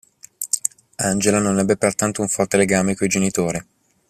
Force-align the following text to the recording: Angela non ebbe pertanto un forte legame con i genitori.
Angela 0.97 1.37
non 1.37 1.59
ebbe 1.59 1.77
pertanto 1.77 2.21
un 2.23 2.27
forte 2.27 2.57
legame 2.57 2.95
con 2.95 3.05
i 3.05 3.09
genitori. 3.11 3.63